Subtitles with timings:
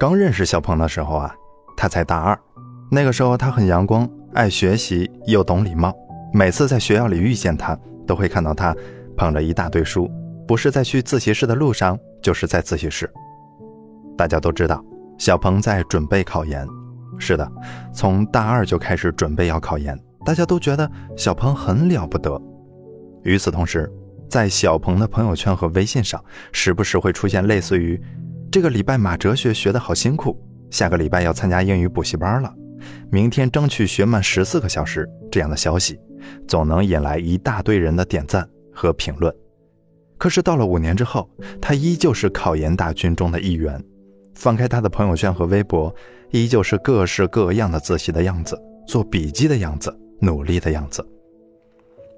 [0.00, 1.36] 刚认识小鹏的时候啊，
[1.76, 2.40] 他才大二，
[2.90, 5.94] 那个时候他很阳光，爱学习又懂礼貌。
[6.32, 8.74] 每次在学校里遇见他，都会看到他
[9.14, 10.10] 捧着一大堆书，
[10.48, 13.12] 不是在去自习室的路上，就是在自习室。
[14.16, 14.82] 大家都知道，
[15.18, 16.66] 小鹏在准备考研。
[17.18, 17.46] 是的，
[17.92, 19.94] 从大二就开始准备要考研，
[20.24, 22.40] 大家都觉得小鹏很了不得。
[23.22, 23.92] 与此同时，
[24.30, 28.02] 在小鹏的朋友圈和微信上，时不时会出现类似于
[28.52, 30.36] “这个礼拜马哲学学得好辛苦，
[30.70, 32.52] 下个礼拜要参加英语补习班了，
[33.08, 35.96] 明天争取学满十四个小时”这样的消息，
[36.48, 39.32] 总能引来一大堆人的点赞和评论。
[40.18, 43.80] 可是到了五年之后，他依旧是考研大军中的一员。
[44.34, 45.94] 翻开他的朋友圈和微博，
[46.30, 51.06] 依旧是各式各样的自习的样子，做笔记的样子，努力的样子。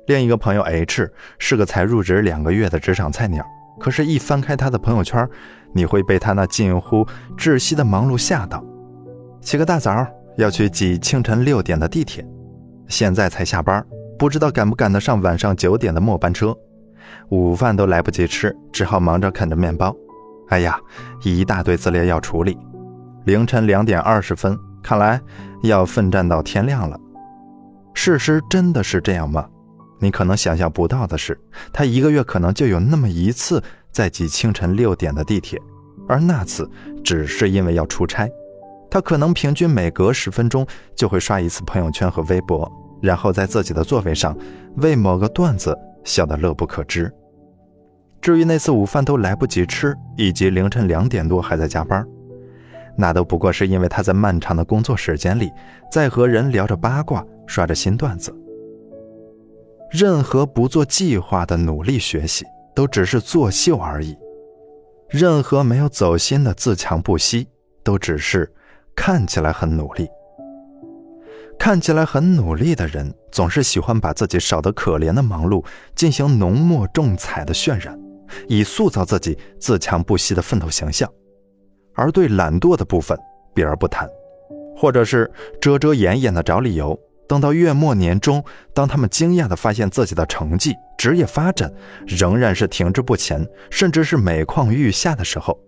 [0.07, 3.45] 另一个朋友 H 是个才入职两个月的职场菜鸟，
[3.81, 5.29] 可是，一翻开他的朋友圈，
[5.73, 8.63] 你会被他那近乎窒息的忙碌吓到。
[9.41, 12.25] 起个大早要去挤清晨六点的地铁，
[12.87, 13.85] 现在才下班，
[14.19, 16.57] 不知道赶不赶得上晚上九点的末班车。
[17.31, 19.95] 午饭都来不及吃，只好忙着啃着面包。
[20.49, 20.79] 哎呀，
[21.25, 22.57] 一大堆资料要处理。
[23.25, 25.21] 凌晨两点二十分，看来
[25.63, 26.99] 要奋战到天亮了。
[27.95, 29.47] 事实真的是这样吗？
[30.03, 31.39] 你可能想象不到的是，
[31.73, 35.57] 他一个月可能就有那么一次在挤清晨六点的地铁，
[36.09, 36.69] 而那次
[37.05, 38.29] 只是因为要出差。
[38.91, 42.69] 他可能平均每隔十分钟就会刷一次朋友圈和微博，
[43.01, 44.37] 然后在自己的座位上
[44.79, 47.09] 为某个段子笑得乐不可支。
[48.21, 52.05] 至于那次午饭都来不及吃，以及凌晨两点多还在加班，
[52.99, 55.49] 那都不过是因为他在漫长的工作时间里，
[55.93, 58.37] 在和人聊着八卦，刷着新段子。
[59.93, 64.17] 任何不做计划的努力学习，都只是作秀而已；
[65.11, 67.47] 任何没有走心的自强不息，
[67.85, 68.51] 都只是
[68.97, 70.09] 看起来很努力。
[71.59, 75.63] 看起来很努力的人，总是喜欢把自己少得可怜的忙碌
[75.95, 78.01] 进行浓墨重彩的渲染，
[78.49, 81.07] 以塑造自己自强不息的奋斗形象；
[81.95, 83.15] 而对懒惰的部分
[83.55, 84.09] 避而不谈，
[84.75, 86.99] 或者是遮遮掩掩的找理由。
[87.33, 88.45] 等到月末年终，
[88.75, 91.73] 当他们惊讶地发现自己的成绩、职业发展
[92.07, 95.59] 仍然是停滞不前，甚至是每况愈下的时候，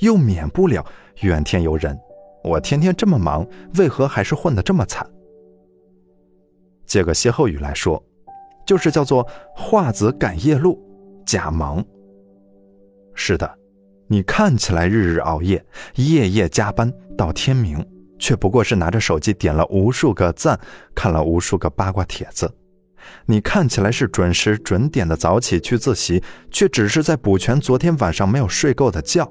[0.00, 0.84] 又免不了
[1.22, 1.98] 怨天尤人
[2.44, 3.46] ：“我天天这么忙，
[3.76, 5.08] 为何还是混得这么惨？”
[6.84, 8.04] 借个歇后语来说，
[8.66, 10.78] 就是叫做“画子赶夜路，
[11.24, 11.82] 假忙”。
[13.16, 13.50] 是的，
[14.08, 15.64] 你看起来日日熬夜、
[15.94, 17.82] 夜夜加班到天明。
[18.18, 20.58] 却不过是拿着手机点了无数个赞，
[20.94, 22.52] 看了无数个八卦帖子。
[23.26, 29.30] 你看起来是准时准点的早起去自习，却只是在补全昨天晚上没有睡够的觉。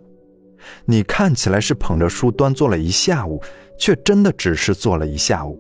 [0.86, 3.42] 你看起来是捧着书端坐了一下午，
[3.80, 5.60] 却真的只是坐了一下午。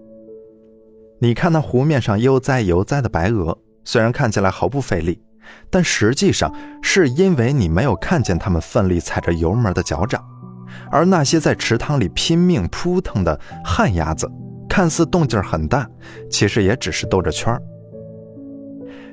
[1.19, 5.19] 你看那湖面上悠哉悠哉的白鹅，虽然看起来毫不费力，
[5.69, 10.23] 但实际上是因为你没有看见它们奋力踩着油门的脚掌。
[10.91, 14.29] 而那些在池塘里拼命扑腾的旱鸭子，
[14.69, 15.89] 看似动静很大，
[16.29, 17.61] 其实也只是兜着圈儿。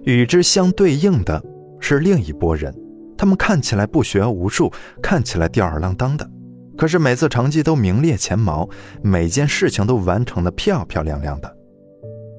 [0.04, 1.42] 与之相对应的
[1.78, 2.74] 是另一拨人，
[3.18, 4.72] 他们看起来不学无术，
[5.02, 6.28] 看起来吊儿郎当的，
[6.76, 8.68] 可是每次成绩都名列前茅，
[9.02, 11.56] 每件事情都完成的漂漂亮亮的。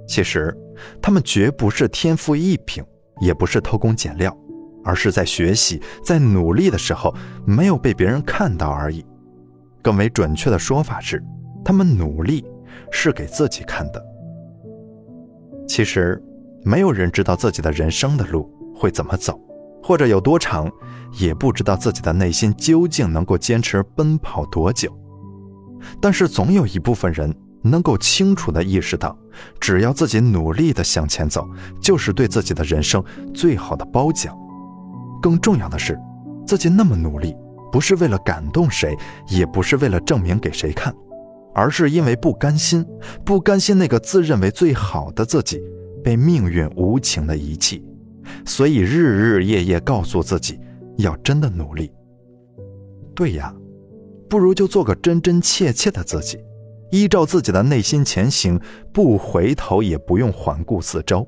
[0.07, 0.57] 其实，
[0.99, 2.83] 他们绝不是天赋异禀，
[3.21, 4.35] 也不是偷工减料，
[4.83, 7.13] 而是在学习、在努力的时候
[7.45, 9.05] 没有被别人看到而已。
[9.81, 11.23] 更为准确的说法是，
[11.63, 12.45] 他们努力
[12.91, 14.03] 是给自己看的。
[15.67, 16.21] 其实，
[16.63, 19.39] 没有人知道自己的人生的路会怎么走，
[19.81, 20.71] 或者有多长，
[21.19, 24.95] 也不知道自己的内心究竟能够坚持奔跑多久。
[25.99, 29.17] 但是，总有一部分人能够清楚地意识到，
[29.59, 31.49] 只要自己努力地向前走，
[31.81, 33.03] 就是对自己的人生
[33.33, 34.37] 最好的褒奖。
[35.21, 35.97] 更重要的是，
[36.45, 37.35] 自己那么努力。
[37.71, 38.97] 不是为了感动谁，
[39.29, 40.93] 也不是为了证明给谁看，
[41.55, 42.85] 而是因为不甘心，
[43.23, 45.63] 不甘心那个自认为最好的自己
[46.03, 47.81] 被命运无情的遗弃，
[48.45, 50.59] 所以日日夜夜告诉自己
[50.97, 51.89] 要真的努力。
[53.15, 53.55] 对呀，
[54.29, 56.37] 不如就做个真真切切的自己，
[56.91, 58.59] 依照自己的内心前行，
[58.91, 61.25] 不回头，也不用环顾四周，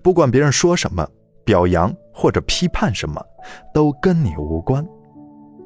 [0.00, 1.06] 不管别人说什么，
[1.44, 3.24] 表扬或者批判什么，
[3.72, 4.84] 都跟你无关。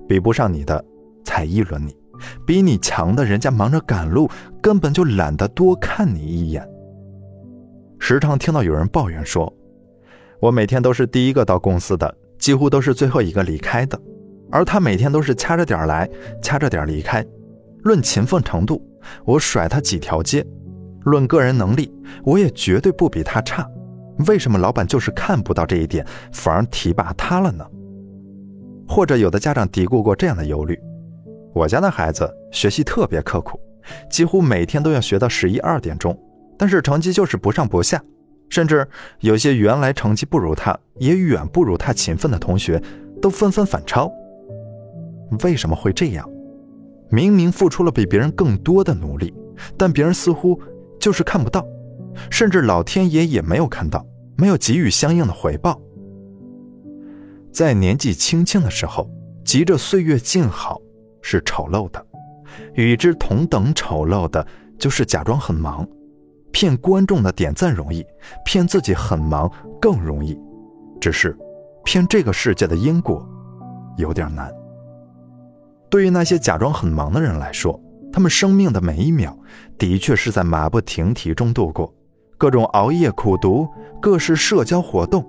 [0.06, 0.84] 比不上你的，
[1.24, 1.92] 才议论你；
[2.46, 4.28] 比你强的，人家忙着赶路，
[4.60, 6.62] 根本就懒得多看你一眼。
[7.98, 9.50] 时常听到有人抱怨说
[10.40, 13.98] ：“我每天都是第一个到公司的，几乎都是最后一个离开的。
[14.50, 16.06] 而他每天都是掐着点来，
[16.42, 17.24] 掐着点离开。
[17.82, 18.86] 论勤奋程度，
[19.24, 20.44] 我甩他几条街；
[21.04, 21.90] 论个人能力，
[22.24, 23.66] 我也绝对不比他差。
[24.26, 27.64] 为什么老板就是看不到这一点，反而提拔他了呢？
[28.88, 30.78] 或者有的家长嘀咕过这样的忧虑：
[31.54, 33.58] 我家的孩子学习特别刻苦，
[34.10, 36.18] 几乎每天都要学到十一二点钟，
[36.58, 38.02] 但是成绩就是不上不下，
[38.50, 38.86] 甚至
[39.20, 42.82] 有些原来成绩不如他，也远不如他勤奋的同学，
[43.20, 44.12] 都纷纷反超。
[45.42, 46.28] 为什么会这样？
[47.08, 49.32] 明明付出了比别人更多的努力，
[49.78, 50.60] 但别人似乎
[51.00, 51.66] 就是看不到，
[52.30, 54.04] 甚至老天爷也没有看到，
[54.36, 55.80] 没有给予相应的回报。
[57.50, 59.08] 在年纪轻轻的时候，
[59.44, 60.80] 急着岁月静好
[61.20, 62.00] 是丑陋的；
[62.74, 64.46] 与之同等丑陋的，
[64.78, 65.86] 就是假装很忙，
[66.50, 68.04] 骗观众的点赞容易，
[68.44, 69.50] 骗自己很忙
[69.80, 70.38] 更容易，
[71.00, 71.36] 只是
[71.84, 73.26] 骗这个世界的因果
[73.98, 74.50] 有点难。
[75.90, 77.78] 对于那些假装很忙的人来说，
[78.10, 79.38] 他们生命的每一秒
[79.76, 81.94] 的确是在马不停蹄中度过，
[82.38, 83.68] 各种熬夜苦读，
[84.02, 85.24] 各式社交活动，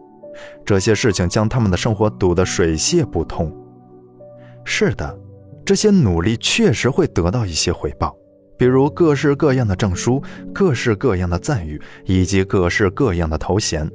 [0.66, 3.56] 这些事情将他们的生活堵得水泄不通。
[4.66, 5.16] 是的，
[5.64, 8.18] 这些努力确实会得到一些回报，
[8.58, 10.20] 比如各式各样的证书、
[10.52, 13.88] 各式各样的赞誉以及各式各样的头衔。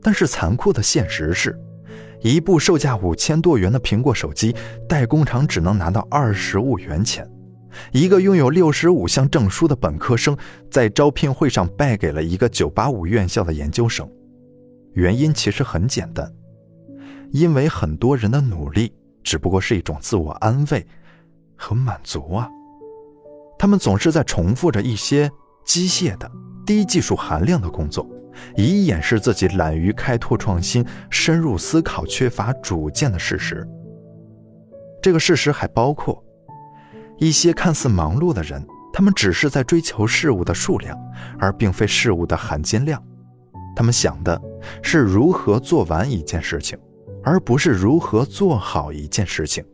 [0.00, 1.58] 但是残酷的现实是。
[2.22, 4.54] 一部售价五千多元的苹果手机，
[4.88, 7.28] 代工厂只能拿到二十五元钱。
[7.92, 10.36] 一个拥有六十五项证书的本科生，
[10.70, 14.08] 在招聘会上败给了一个九八五院校的研究生。
[14.92, 16.32] 原因其实很简单，
[17.32, 18.92] 因为很多人的努力
[19.22, 20.86] 只不过是一种自我安慰
[21.56, 22.48] 和满足啊。
[23.58, 25.30] 他们总是在重复着一些
[25.64, 26.30] 机械的、
[26.66, 28.06] 低技术含量的工作。
[28.54, 33.66] 以掩饰自己懒于开拓创新、深入思考、缺乏主见的事实。
[35.00, 36.22] 这个事实还包括
[37.18, 40.96] 一些看似忙碌的人，他们只是在追求事物的数量，
[41.38, 43.02] 而并非事物的含金量。
[43.74, 44.40] 他们想的
[44.82, 46.78] 是如何做完一件事情，
[47.22, 49.64] 而不是如何做好一件事情。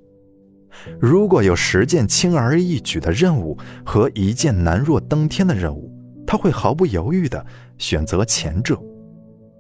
[0.99, 5.93] 如果有十件轻而易举的任务和一件难若登天的任务，
[6.27, 7.45] 他会毫不犹豫地
[7.79, 8.81] 选择前者，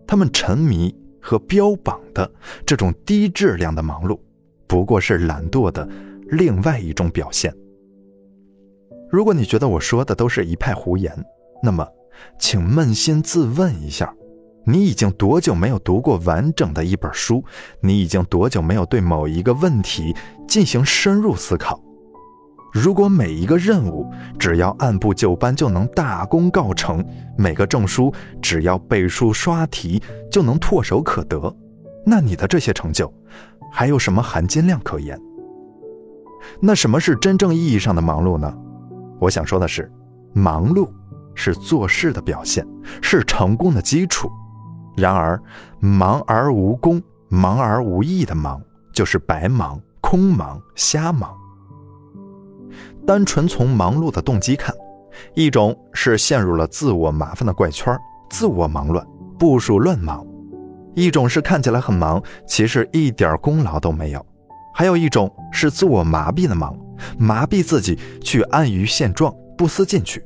[0.06, 2.28] 他们沉迷和标榜的
[2.64, 4.18] 这种低质量的忙碌，
[4.66, 5.86] 不过是懒惰的
[6.28, 7.54] 另外一种表现。
[9.12, 11.14] 如果你觉得我说的都是一派胡言，
[11.62, 11.86] 那么，
[12.38, 14.10] 请扪心自问一下：
[14.64, 17.44] 你已经多久没有读过完整的一本书？
[17.82, 20.16] 你已经多久没有对某一个问题
[20.48, 21.78] 进行深入思考？
[22.72, 27.04] 如果每一个任务只要按部就班就能大功告成，
[27.36, 28.10] 每个证书
[28.40, 31.54] 只要背书刷题就能唾手可得，
[32.06, 33.12] 那你的这些成就
[33.70, 35.20] 还有什么含金量可言？
[36.60, 38.56] 那什么是真正意义上的忙碌呢？
[39.22, 39.88] 我想说的是，
[40.32, 40.90] 忙碌
[41.32, 42.66] 是做事的表现，
[43.00, 44.28] 是成功的基础。
[44.96, 45.40] 然而，
[45.78, 48.60] 忙而无功、忙而无益的忙，
[48.92, 51.32] 就是白忙、空忙、瞎忙。
[53.06, 54.74] 单纯从忙碌的动机看，
[55.36, 57.96] 一种是陷入了自我麻烦的怪圈，
[58.28, 59.06] 自我忙乱，
[59.38, 60.26] 部署乱忙；
[60.96, 64.20] 一种是看起来很忙，其实一点功劳都没有；
[64.74, 66.76] 还有一种是自我麻痹的忙，
[67.18, 70.24] 麻痹自己去安于现状，不思进取。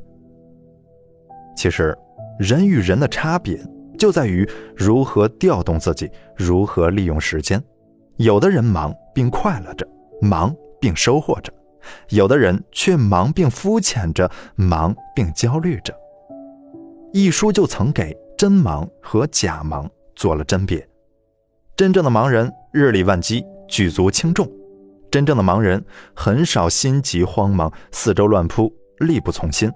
[1.56, 1.97] 其实，
[2.38, 3.59] 人与人的差别
[3.99, 7.62] 就在于如何调动自己，如何利用时间。
[8.16, 9.87] 有的人忙并快乐着，
[10.21, 11.52] 忙并收获着。
[12.09, 15.95] 有的人却忙并肤浅着，忙并焦虑着。
[17.12, 20.87] 一书就曾给真忙和假忙做了甄别。
[21.76, 24.47] 真正的忙人日理万机，举足轻重；
[25.16, 25.82] 真正的盲人
[26.14, 29.70] 很少心急慌忙，四周乱扑，力不从心；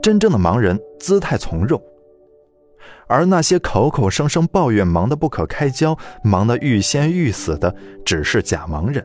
[0.00, 1.82] 真正的盲人姿态从容。
[3.08, 9.04] 而那些口口声声抱怨忙得不可开交、忙得欲仙欲死的，只是假盲人。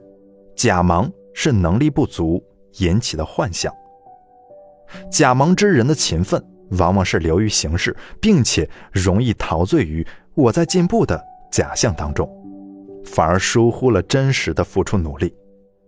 [0.55, 1.11] 假盲。
[1.39, 2.43] 是能力不足
[2.79, 3.71] 引起的幻象。
[5.11, 6.43] 假盲之人的勤奋，
[6.79, 12.27] 往往是流于形式，并且容易陶醉于我在进步的假象当中，
[13.05, 15.31] 反而疏忽了真实的付出努力。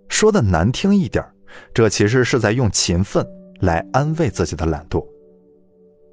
[0.09, 1.23] 说的难听一点，
[1.73, 3.25] 这其实是在用勤奋
[3.61, 5.05] 来安慰自己的懒惰。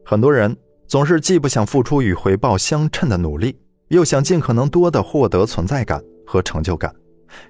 [0.04, 6.94] 很多人总是既不想付出与回报相称的努力，又想尽可能多的获得存在感和成就感。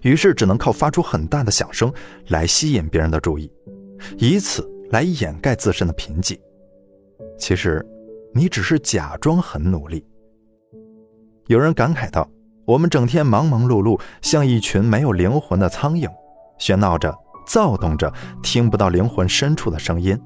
[0.03, 1.93] 于是只能靠发出很大的响声
[2.29, 3.53] 来吸引别人的注意，
[4.17, 6.38] 以此来掩盖自身的贫瘠。
[7.38, 7.85] 其实，
[8.33, 10.05] 你只是假装很努力。
[11.47, 12.29] 有人感慨道
[12.65, 16.11] ：“我们整天忙忙碌碌，像一群没有灵魂的苍蝇，
[16.58, 17.14] 喧闹着，
[17.46, 20.18] 躁动着，听不到灵魂深处的声音。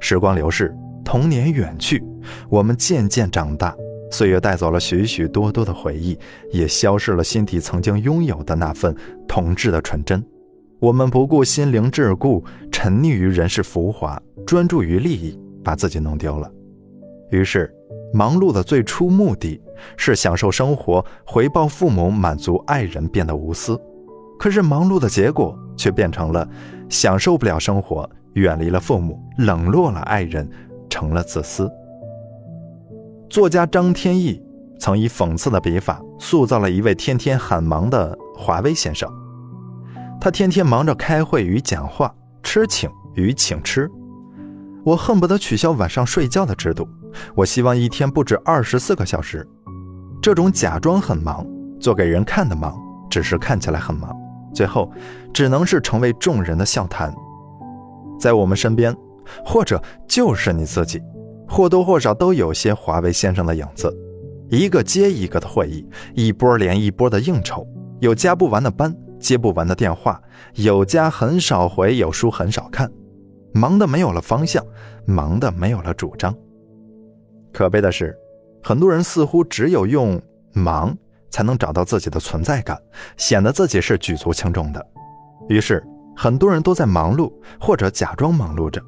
[0.00, 2.02] 时光流逝，童年远去，
[2.48, 3.74] 我们渐渐长大，
[4.10, 6.18] 岁月带走了许许多多的回忆，
[6.52, 8.94] 也消失了心底曾经拥有的那份
[9.28, 10.24] 童稚的纯真。
[10.78, 12.42] 我们不顾心灵桎梏，
[12.72, 16.50] 沉溺于人世浮华，专注于利益，把自己弄丢了。
[17.30, 17.70] 于是，
[18.14, 19.60] 忙碌的最初目的
[19.98, 23.78] 是享受生活，回报父母，满足爱人，变得无私。
[24.40, 26.48] 可是，忙碌的结果却变成了
[26.88, 30.48] 享受不了生活，远离了父母，冷落了爱人，
[30.88, 31.70] 成了自私。
[33.28, 34.42] 作家张天翼
[34.78, 39.06] 曾以讽刺的笔法，塑造了一位天天很忙的华为先生。
[40.18, 42.10] 他天天忙着开会与讲话，
[42.42, 43.90] 吃请与请吃。
[44.82, 46.88] 我恨不得取消晚上睡觉的制度。
[47.34, 49.46] 我希望一天不止二十四个小时。
[50.22, 51.46] 这种假装很忙，
[51.78, 52.74] 做给人看的忙，
[53.10, 54.16] 只是看起来很忙，
[54.52, 54.90] 最后
[55.32, 57.14] 只能是成为众人的笑谈。
[58.18, 58.94] 在我们身边，
[59.44, 61.02] 或者就是你自己，
[61.48, 63.94] 或多或少都有些华为先生的影子。
[64.48, 67.66] 一个接一个的会议，一波连一波的应酬，
[68.00, 68.94] 有加不完的班。
[69.20, 70.18] 接不完的电话，
[70.54, 72.90] 有家很少回，有书很少看，
[73.52, 74.64] 忙的没有了方向，
[75.04, 76.34] 忙的没有了主张。
[77.52, 78.16] 可悲的是，
[78.62, 80.18] 很多人似乎只有用
[80.54, 80.96] 忙
[81.30, 82.78] 才能找到自己的存在感，
[83.16, 84.86] 显得自己是举足轻重的。
[85.48, 85.82] 于是，
[86.16, 88.82] 很多人都在忙碌，或者假装忙碌着，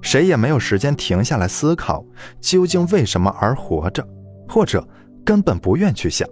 [0.00, 2.04] 谁也没有时间停下来思考
[2.40, 4.06] 究竟为什么而活着，
[4.48, 4.86] 或者
[5.24, 6.28] 根本不愿去想，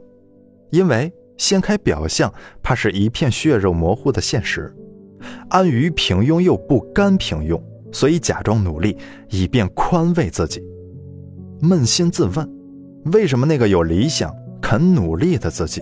[0.71, 1.13] 因为。
[1.39, 2.33] 掀开表象，
[2.63, 4.73] 怕是一片血肉模糊的现实；
[5.51, 8.97] 安于平庸又不甘平庸，所以假装努力，
[9.29, 10.65] 以便宽慰自己。
[11.61, 12.51] 扪心自问，
[13.13, 14.35] 为什么那个有理想、
[14.69, 15.81] 肯努力的自己，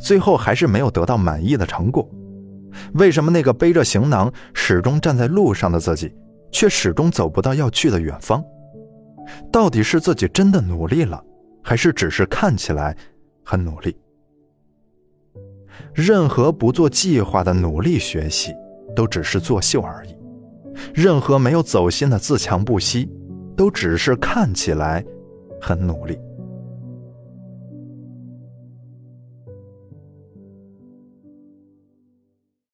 [0.00, 2.04] 最后还是没有得到满意的成果？
[2.94, 6.12] 为什么那个背着行囊、始终站在路上的自己，
[6.50, 8.42] 却始终走不到要去的远方？
[9.52, 11.22] 到底是自己真的努力了，
[11.62, 12.96] 还是只是看起来
[13.44, 13.96] 很努力？
[15.92, 18.52] 任何不做计划的努力学习，
[18.96, 20.10] 都只是作秀而已；
[20.92, 23.08] 任何没有走心的自强不息，
[23.56, 25.04] 都只是看起来
[25.60, 26.18] 很努力。